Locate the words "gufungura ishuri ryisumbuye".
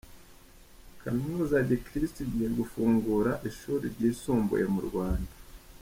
2.59-4.65